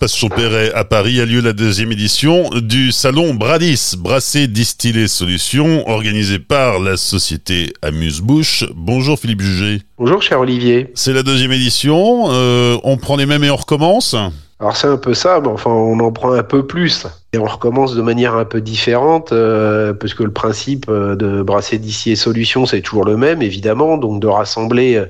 [0.00, 3.96] Le 8 juin, l'espace Champéret à Paris a lieu la deuxième édition du salon Bradis,
[3.98, 8.64] Brassé Distillé Solutions, organisé par la société Amuse-Bouche.
[8.74, 9.82] Bonjour Philippe Jugé.
[9.98, 10.90] Bonjour cher Olivier.
[10.94, 14.14] C'est la deuxième édition, euh, on prend les mêmes et on recommence?
[14.58, 17.06] Alors c'est un peu ça, mais enfin on en prend un peu plus.
[17.32, 21.42] Et on recommence de manière un peu différente, euh, parce que le principe euh, de
[21.42, 25.06] brasser d'ici et solutions, c'est toujours le même, évidemment, donc de rassembler euh,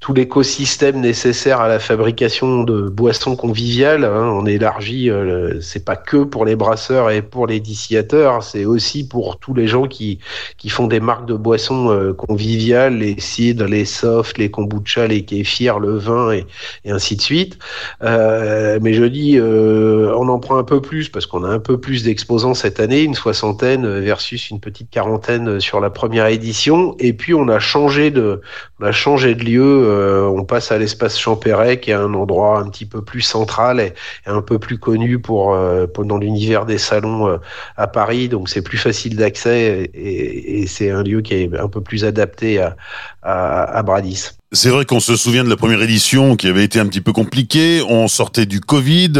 [0.00, 4.02] tout l'écosystème nécessaire à la fabrication de boissons conviviales.
[4.02, 4.32] Hein.
[4.34, 5.10] On élargit,
[5.60, 9.68] c'est pas que pour les brasseurs et pour les distillateurs, c'est aussi pour tous les
[9.68, 10.18] gens qui,
[10.56, 15.78] qui font des marques de boissons conviviales, les cidres, les softs, les kombucha, les kéfirs,
[15.78, 16.46] le vin et,
[16.84, 17.58] et ainsi de suite.
[18.00, 22.02] mais je dis, on en prend un peu plus parce qu'on a un peu plus
[22.04, 26.96] d'exposants cette année, une soixantaine versus une petite quarantaine sur la première édition.
[26.98, 28.40] Et puis on a changé de,
[28.80, 29.62] on a changé de lieu.
[29.62, 33.80] Euh, on passe à l'espace Champéret, qui est un endroit un petit peu plus central
[33.80, 33.92] et,
[34.26, 37.36] un peu plus connu pour, euh, dans l'univers des salons euh,
[37.76, 38.28] à Paris.
[38.28, 42.60] Donc c'est plus facile d'accès et, c'est un lieu qui est un peu plus adapté
[42.60, 42.76] à,
[43.22, 44.30] à, à Bradis.
[44.52, 47.12] C'est vrai qu'on se souvient de la première édition qui avait été un petit peu
[47.12, 47.82] compliquée.
[47.88, 49.12] On sortait du Covid,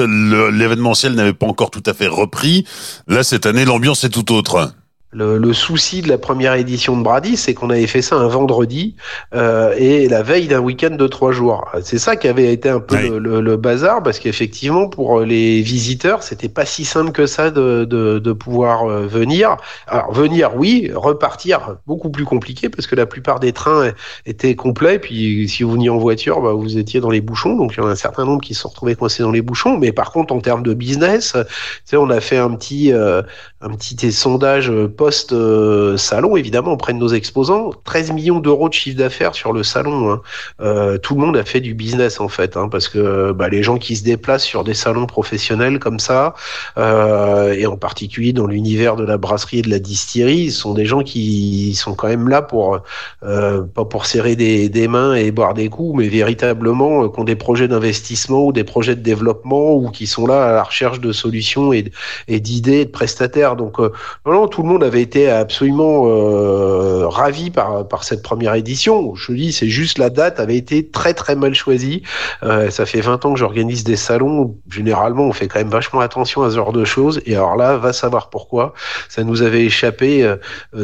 [0.53, 2.67] l'événementiel n'avait pas encore tout à fait repris.
[3.07, 4.73] Là, cette année, l'ambiance est tout autre.
[5.13, 8.95] Le, souci de la première édition de Brady, c'est qu'on avait fait ça un vendredi
[9.35, 11.69] euh, et la veille d'un week-end de trois jours.
[11.83, 16.49] C'est ça qui avait été un peu le, bazar, parce qu'effectivement, pour les visiteurs, c'était
[16.49, 19.57] pas si simple que ça de, de, de, pouvoir euh, venir.
[19.89, 23.91] Alors venir, oui, repartir, beaucoup plus compliqué, parce que la plupart des trains
[24.27, 25.01] étaient complets.
[25.01, 27.83] Puis si vous veniez en voiture, bah, vous étiez dans les bouchons, donc il y
[27.83, 29.77] en a un certain nombre qui se sont retrouvés coincés dans les bouchons.
[29.77, 31.45] Mais par contre, en termes de business, tu
[31.85, 33.23] sais, on a fait un petit euh,
[33.61, 34.71] un petit sondage
[35.01, 37.71] post-salon, évidemment, auprès de nos exposants.
[37.85, 40.13] 13 millions d'euros de chiffre d'affaires sur le salon.
[40.13, 40.21] Hein.
[40.61, 43.63] Euh, tout le monde a fait du business, en fait, hein, parce que bah, les
[43.63, 46.35] gens qui se déplacent sur des salons professionnels comme ça,
[46.77, 50.85] euh, et en particulier dans l'univers de la brasserie et de la distillerie, sont des
[50.85, 52.79] gens qui sont quand même là pour,
[53.23, 57.37] euh, pas pour serrer des, mains et boire des coups, mais véritablement qui ont des
[57.37, 61.13] projets d'investissement ou des projets de développement ou qui sont là à la recherche de
[61.13, 61.91] solutions et,
[62.29, 63.57] et d'idées de prestataires.
[63.57, 63.79] Donc,
[64.27, 69.15] non, tout le monde avait été absolument euh, ravi par, par cette première édition.
[69.15, 72.03] Je dis, c'est juste la date avait été très très mal choisie.
[72.43, 74.57] Euh, ça fait 20 ans que j'organise des salons.
[74.69, 77.21] Généralement, on fait quand même vachement attention à ce genre de choses.
[77.25, 78.75] Et alors là, va savoir pourquoi.
[79.09, 80.37] Ça nous avait échappé euh,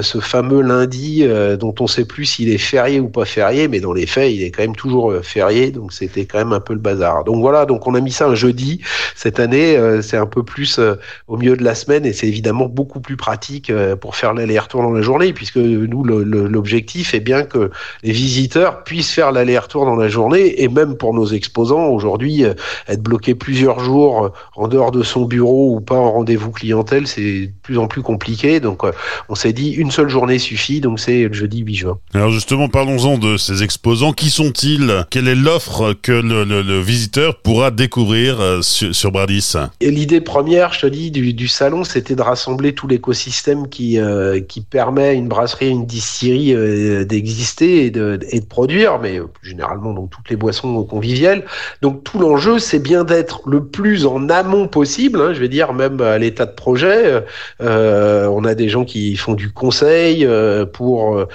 [0.02, 1.26] ce fameux lundi
[1.58, 4.42] dont on sait plus s'il est férié ou pas férié, mais dans les faits, il
[4.42, 5.72] est quand même toujours férié.
[5.72, 7.24] Donc c'était quand même un peu le bazar.
[7.24, 8.80] Donc voilà, donc on a mis ça un jeudi.
[9.16, 10.80] Cette année, c'est un peu plus
[11.26, 14.92] au milieu de la semaine et c'est évidemment beaucoup plus pratique pour faire l'aller-retour dans
[14.92, 17.70] la journée, puisque nous, l'objectif est bien que
[18.02, 22.54] les visiteurs puissent faire l'aller-retour dans la journée, et même pour nos exposants, aujourd'hui, euh,
[22.88, 27.06] être bloqué plusieurs jours euh, en dehors de son bureau ou pas en rendez-vous clientèle,
[27.06, 28.60] c'est de plus en plus compliqué.
[28.60, 28.92] Donc, euh,
[29.28, 31.98] on s'est dit une seule journée suffit, donc c'est le jeudi 8 juin.
[32.14, 34.12] Alors justement, parlons-en de ces exposants.
[34.12, 35.06] Qui sont-ils?
[35.10, 39.54] Quelle est l'offre que le, visiteur pourra découvrir sur, sur Bradis?
[39.80, 44.40] L'idée première, je te dis, du, du salon, c'était de rassembler tout l'écosystème qui, euh,
[44.70, 50.36] permet une brasserie, une distillerie euh, d'exister et de, produire, mais généralement donc toutes les
[50.36, 51.44] boissons conviviales.
[51.82, 55.20] Donc tout l'enjeu, c'est bien d'être le plus en amont possible.
[55.20, 57.24] Hein, je vais dire même à l'état de projet.
[57.60, 60.26] Euh, on a des gens qui font du conseil
[60.72, 61.26] pour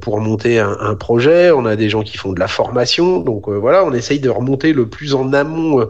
[0.00, 1.50] pour monter un, un, projet.
[1.50, 3.20] On a des gens qui font de la formation.
[3.20, 5.88] Donc voilà, on essaye de remonter le plus en amont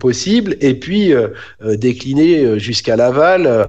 [0.00, 1.12] possible et puis
[1.60, 3.68] décliner jusqu'à l'aval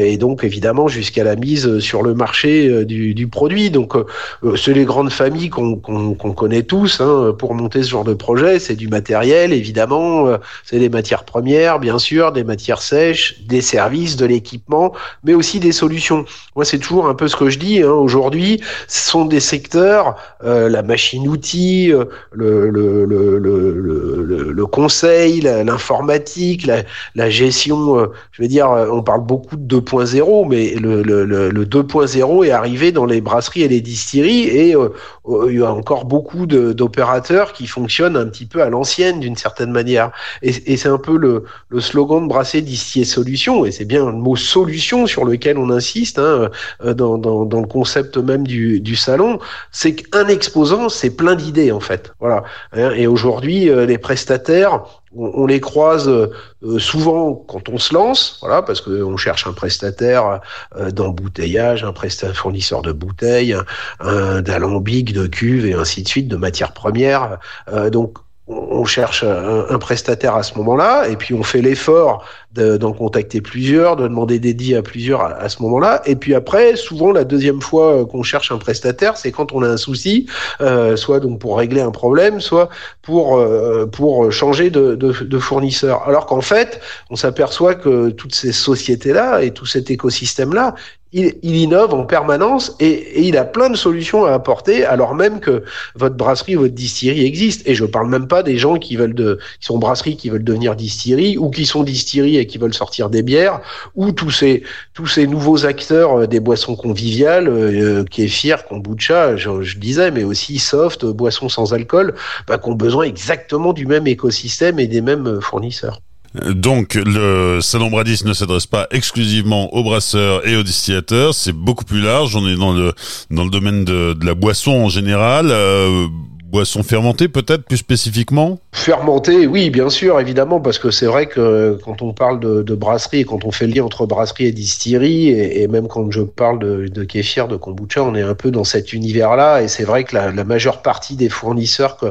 [0.00, 3.70] et donc évidemment jusqu'à la mise sur le marché euh, du, du produit.
[3.70, 4.04] Donc, euh,
[4.44, 8.58] euh, c'est les grandes familles qu'on connaît tous hein, pour monter ce genre de projet.
[8.58, 10.26] C'est du matériel, évidemment,
[10.64, 14.92] c'est des matières premières, bien sûr, des matières sèches, des services, de l'équipement,
[15.24, 16.24] mais aussi des solutions.
[16.56, 17.82] Moi, c'est toujours un peu ce que je dis.
[17.82, 17.90] Hein.
[17.90, 21.92] Aujourd'hui, ce sont des secteurs, la machine-outil,
[22.32, 26.82] le, le, le, le, conseil, l'informatique, la,
[27.14, 28.08] la, gestion.
[28.32, 33.04] je veux dire, on parle beaucoup de 2.0, mais le, le, 2.0 est arrivé dans
[33.04, 34.88] les brasseries et les distilleries et euh,
[35.28, 39.36] euh, il y a encore beaucoup d'opérateurs qui fonctionnent un petit peu à l'ancienne d'une
[39.36, 40.10] certaine manière.
[40.42, 41.44] Et, c'est un peu le,
[41.80, 43.64] slogan de brasser, distiller, solution.
[43.64, 46.50] Et c'est bien le mot solution sur lequel on insiste hein,
[46.84, 49.38] euh, dans, le concept même du, du salon.
[49.70, 52.12] C'est qu'un exposant, c'est plein d'idées en fait.
[52.20, 52.44] Voilà.
[52.72, 54.82] Hein, et aujourd'hui, les prestataires
[55.14, 60.40] on, les croise euh, souvent quand on se lance, voilà, parce qu'on cherche un prestataire
[60.76, 63.56] euh, d'embouteillage, un prestataire fournisseur de bouteilles,
[64.00, 67.38] un, d'alambic, de cuve et ainsi de suite, de matières premières.
[67.68, 68.18] Euh, donc
[68.50, 73.94] on cherche un, prestataire à ce moment-là, et puis on fait l'effort d'en contacter plusieurs,
[73.94, 76.02] de demander des dits à plusieurs à, ce moment-là.
[76.04, 79.68] Et puis après, souvent la deuxième fois qu'on cherche un prestataire, c'est quand on a
[79.68, 80.26] un souci,
[80.60, 82.68] euh, soit donc pour régler un problème, soit
[83.02, 86.02] pour euh, pour changer de fournisseur.
[86.08, 86.80] Alors qu'en fait,
[87.10, 90.74] on s'aperçoit que toutes ces sociétés-là et tout cet écosystème-là,
[91.12, 95.40] il, il, innove en permanence et, il a plein de solutions à apporter alors même
[95.40, 95.64] que
[95.94, 97.66] votre brasserie, votre distillerie existe.
[97.66, 100.44] Et je parle même pas des gens qui veulent de, qui sont brasseries qui veulent
[100.44, 103.60] devenir distillerie ou qui sont distilleries et qui veulent sortir des bières
[103.94, 104.62] ou tous ces
[104.94, 110.24] tous ces nouveaux acteurs euh, des boissons conviviales, euh, kéfir, kombucha, je, je, disais, mais
[110.24, 112.14] aussi soft, boissons sans alcool,
[112.46, 116.00] bah, qui ont besoin exactement du même écosystème et des mêmes fournisseurs.
[116.34, 121.84] Donc le salon Bradis ne s'adresse pas exclusivement aux brasseurs et aux distillateurs, c'est beaucoup
[121.84, 122.36] plus large.
[122.36, 122.92] On est dans le
[123.30, 125.48] dans le domaine de, de la boisson en général.
[125.50, 126.06] Euh,
[126.50, 128.58] Boisson fermentée peut-être plus spécifiquement?
[128.72, 132.74] Fermentée, oui, bien sûr, évidemment, parce que c'est vrai que quand on parle de, de,
[132.74, 136.58] brasserie quand on fait le lien entre brasserie et distillerie, et, même quand je parle
[136.58, 140.16] de, kéfir, de kombucha, on est un peu dans cet univers-là, et c'est vrai que
[140.16, 142.06] la, majeure partie des fournisseurs que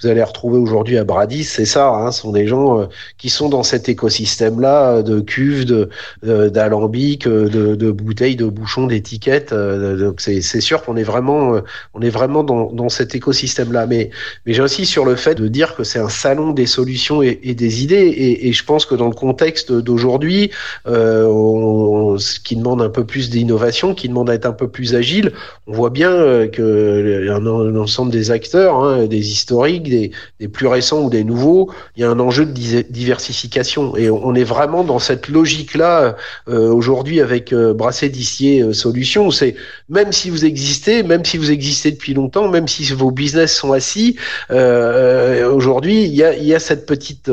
[0.00, 2.86] vous allez retrouver aujourd'hui à Bradis, c'est ça, hein, sont des gens euh,
[3.18, 5.88] qui sont dans cet écosystème-là de cuves,
[6.22, 9.52] d'alambics, de, de, bouteilles, de bouchons, d'étiquettes.
[9.52, 11.60] Euh, donc c'est sûr qu'on est vraiment, euh,
[11.94, 14.10] on est vraiment dans, dans cet écosystème-là mais,
[14.46, 17.82] mais j'insiste sur le fait de dire que c'est un salon des solutions et, des
[17.82, 18.38] idées.
[18.42, 20.50] Et, je pense que dans le contexte d'aujourd'hui,
[20.86, 21.89] euh, ce
[22.44, 25.32] qui demande un peu plus d'innovation, qui demande à être un peu plus agile,
[25.66, 26.60] on voit bien euh, que
[27.70, 32.10] l'ensemble des acteurs, hein, des historiques, des, plus récents ou des nouveaux, il y a
[32.10, 33.96] un enjeu de diversification.
[33.96, 36.16] Et on est vraiment dans cette logique-là
[36.48, 39.30] euh, aujourd'hui avec euh, Brassé d'Issier euh, Solutions.
[39.30, 39.54] C'est
[39.88, 43.72] même si vous existez, même si vous existez depuis longtemps, même si vos business sont
[43.72, 44.16] assis.
[44.50, 47.30] Euh, aujourd'hui, il y a, cette petite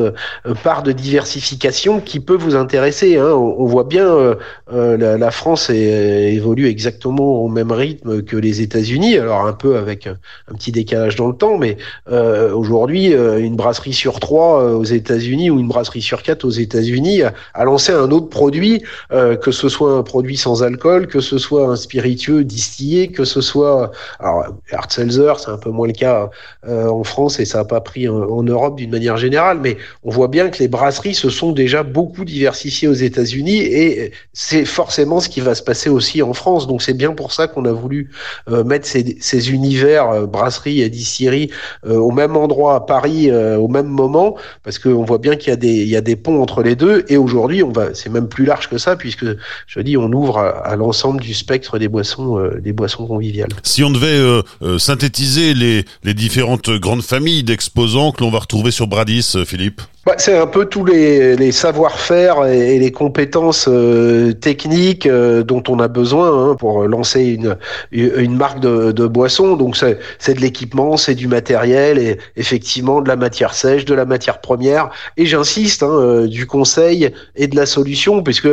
[0.64, 3.16] part de diversification qui peut vous intéresser.
[3.18, 3.30] Hein.
[3.30, 4.36] On, voit bien
[4.78, 9.76] euh, la, France est, évolue exactement au même rythme que les États-Unis, alors un peu
[9.76, 10.16] avec un,
[10.54, 11.76] petit décalage dans le temps, mais
[12.08, 17.64] aujourd'hui, une brasserie sur trois aux États-Unis ou une brasserie sur quatre aux États-Unis a,
[17.64, 21.76] lancé un autre produit, que ce soit un produit sans alcool, que ce soit un
[21.76, 26.30] spiritueux distillé, que ce soit alors Hard c'est un peu moins le cas
[26.66, 30.10] euh, en France et ça n'a pas pris en, Europe d'une manière générale, mais on
[30.10, 35.20] voit bien que les brasseries se sont déjà beaucoup diversifiées aux États-Unis et c'est forcément
[35.20, 36.66] ce qui va se passer aussi en France.
[36.66, 38.10] Donc c'est bien pour ça qu'on a voulu
[38.50, 41.50] euh, mettre ces, univers euh, brasserie et distillerie
[41.86, 45.52] au même endroit à Paris au même moment parce qu'on voit bien qu'il
[45.88, 48.68] y a des ponts entre les deux et aujourd'hui on va c'est même plus large
[48.68, 49.24] que ça puisque
[49.66, 53.50] je dis on ouvre à, l'ensemble du spectre des boissons conviviales.
[53.62, 54.42] Si on devait
[54.78, 59.82] synthétiser les les différentes grandes familles d'exposants que l'on va retrouver sur Bradis, euh, Philippe?
[60.08, 65.62] Bah, c'est un peu tous les, les savoir-faire et, les compétences euh, techniques euh, dont
[65.68, 67.58] on a besoin hein, pour lancer une,
[67.92, 69.54] une marque de, de boisson.
[69.54, 74.06] Donc c'est de l'équipement, c'est du matériel et effectivement de la matière sèche, de la
[74.06, 74.88] matière première
[75.18, 78.48] et j'insiste hein, euh, du conseil et de la solution puisque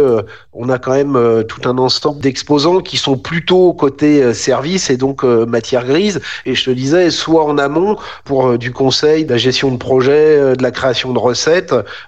[0.51, 5.23] on a quand même tout un ensemble d'exposants qui sont plutôt côté service et donc
[5.23, 6.19] matière grise.
[6.45, 7.95] Et je te disais soit en amont
[8.25, 11.44] pour du conseil, de la gestion de projet, de la création de recettes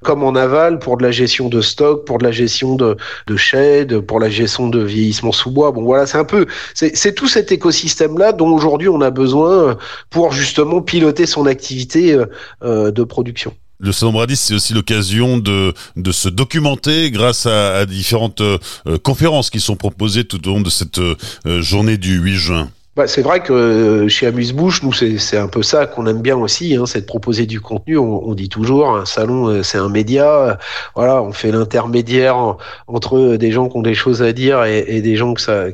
[0.03, 3.99] comme en aval pour de la gestion de stock, pour de la gestion de, de
[3.99, 5.71] pour la gestion de vieillissement sous bois.
[5.71, 9.77] Bon voilà, c'est un peu, c'est tout cet écosystème-là dont aujourd'hui on a besoin
[10.09, 12.25] pour justement piloter son activité euh,
[12.63, 13.53] euh, de production.
[13.79, 15.73] Le Salon c'est aussi l'occasion de,
[16.11, 18.57] se documenter grâce à, différentes euh,
[19.03, 20.99] conférences qui sont proposées tout au long de cette
[21.45, 22.69] journée du 8 juin.
[22.97, 26.35] Bah, c'est vrai que euh, chez Amuse-Bouche, nous, c'est un peu ça qu'on aime bien
[26.35, 27.95] aussi, hein, c'est de proposer du contenu.
[27.95, 30.57] On, on, dit toujours, un salon, euh, c'est un média.
[30.95, 35.01] Voilà, on fait l'intermédiaire entre des gens qui ont des choses à dire et, et
[35.03, 35.65] des gens que ça,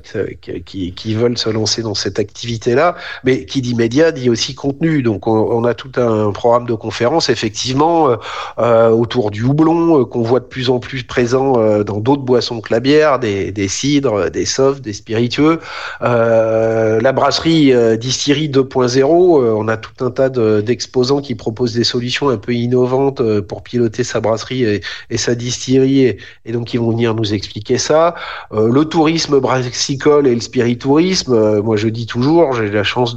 [0.65, 2.96] qui, qui, veulent se lancer dans cette activité-là.
[3.24, 5.01] Mais qui dit média dit aussi contenu.
[5.01, 8.15] Donc, on, on a tout un programme de conférences, effectivement, euh,
[8.60, 11.53] euh autour du houblon, qu'on voit de plus en plus présent
[11.84, 15.62] dans d'autres boissons que la bière, des, des cidres, des softs, des spiritueux.
[16.01, 21.84] la brasserie euh, distillerie 2.0, euh, on a tout un tas d'exposants qui proposent des
[21.84, 26.79] solutions un peu innovantes euh, pour piloter sa brasserie et, sa distillerie, et, donc ils
[26.79, 28.15] vont venir nous expliquer ça.
[28.51, 33.15] le tourisme brassicole et le spiritourisme, moi je dis toujours, j'ai la chance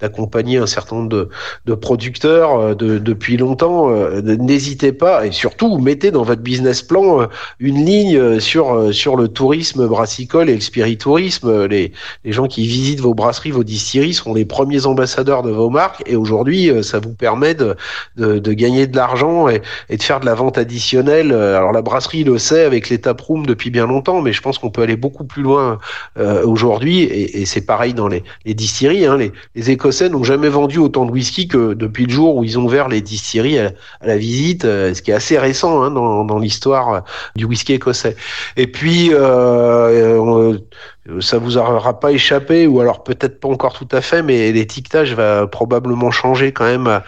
[0.00, 1.28] d'accompagner un certain nombre
[1.66, 3.90] de, producteurs depuis longtemps.
[4.22, 7.28] N'hésitez pas et surtout mettez dans votre business plan
[7.60, 11.66] une ligne sur sur le tourisme brassicole et le spiritourisme.
[11.66, 11.92] Les,
[12.24, 16.02] les gens qui visitent vos brasseries brasseries, distilleries seront les premiers ambassadeurs de vos marques.
[16.06, 17.76] Et aujourd'hui, ça vous permet de,
[18.16, 21.32] de, gagner de l'argent et, de faire de la vente additionnelle.
[21.32, 24.70] Alors la brasserie le sait avec les taprooms depuis bien longtemps, mais je pense qu'on
[24.70, 25.78] peut aller beaucoup plus loin
[26.44, 27.02] aujourd'hui.
[27.02, 29.06] Et, c'est pareil dans les, les distilleries.
[29.06, 29.18] Hein.
[29.18, 32.64] Les, Écossais n'ont jamais vendu autant de whisky que depuis le jour où ils ont
[32.64, 33.72] ouvert les distilleries à,
[34.04, 38.16] la visite, ce qui est assez récent hein, dans, dans l'histoire du whisky écossais.
[38.56, 40.58] Et puis, euh,
[41.20, 45.14] ça vous aura pas échappé, ou alors peut-être pas encore tout à fait, mais l'étiquetage
[45.14, 47.02] va probablement changer quand même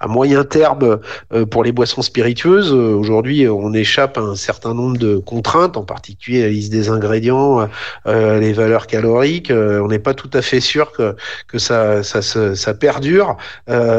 [0.00, 1.00] à moyen terme
[1.32, 2.72] euh, pour les boissons spiritueuses.
[2.72, 6.88] Euh, aujourd'hui, on échappe à un certain nombre de contraintes, en particulier la liste des
[6.88, 7.68] ingrédients,
[8.06, 9.52] euh, les valeurs caloriques.
[9.52, 13.36] on n'est pas tout à fait sûr que, que ça, ça, ça, perdure.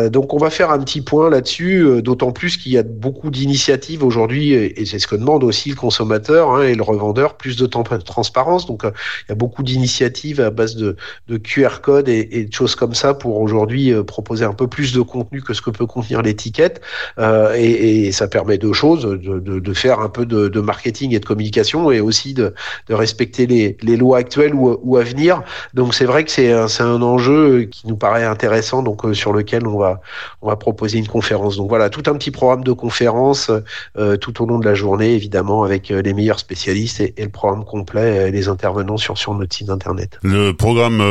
[0.10, 4.04] donc, on va faire un petit point là-dessus, d'autant plus qu'il y a beaucoup d'initiatives
[4.04, 7.66] aujourd'hui, et c'est ce que demande aussi le consommateur hein, et le revendeur, plus de
[7.66, 8.66] transparence.
[8.66, 10.96] Donc, il y a beaucoup d'initiatives à base de,
[11.28, 14.94] de QR code et, et, de choses comme ça pour aujourd'hui proposer un peu plus
[14.94, 16.82] de contenu que ce que peut contenir l'étiquette
[17.18, 21.26] euh, et, ça permet deux choses de, de, faire un peu de, marketing et de
[21.26, 22.54] communication et aussi de,
[22.90, 25.42] respecter les, les, lois actuelles ou, à venir.
[25.74, 29.34] Donc c'est vrai que c'est un, un enjeu qui nous paraît intéressant donc euh, sur
[29.34, 30.02] lequel on va
[30.42, 31.58] on va proposer une conférence.
[31.58, 33.52] Donc voilà tout un petit programme de conférences
[33.98, 37.66] euh, tout au long de la journée évidemment avec les meilleurs spécialistes et, le programme
[37.66, 40.18] complet et les intervenants sur sur notre site internet.
[40.24, 41.02] Le programme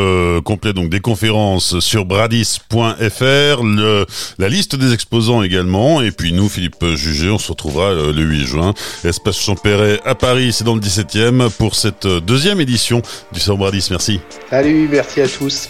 [0.43, 3.63] complet donc des conférences sur bradis.fr,
[4.39, 6.03] la liste des exposants également.
[6.03, 8.75] Et puis nous, Philippe Jugé, on se retrouvera euh, le 8 juin.
[9.05, 13.89] Espace Champéret à Paris, c'est dans le 17e pour cette euh, deuxième édition du Bradis.
[13.91, 14.21] Merci.
[14.51, 15.69] Salut, merci à tous.